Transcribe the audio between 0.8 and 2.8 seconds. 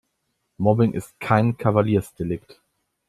ist kein Kavaliersdelikt.